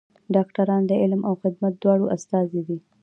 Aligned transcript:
ډاکټران 0.35 0.81
د 0.87 0.91
علم 1.01 1.21
او 1.29 1.33
خدمت 1.41 1.73
دواړو 1.77 2.05
استازي 2.15 2.61
دي. 2.67 2.77